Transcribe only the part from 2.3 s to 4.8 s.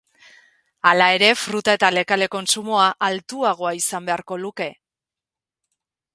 kontsumoa altuagoa izan beharko luke.